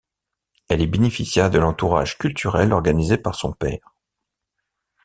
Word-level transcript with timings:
Elle 0.67 0.81
y 0.81 0.87
bénéficia 0.87 1.49
de 1.51 1.59
l'entourage 1.59 2.17
culturel 2.17 2.73
organisé 2.73 3.19
par 3.19 3.35
son 3.35 3.53
père. 3.53 3.93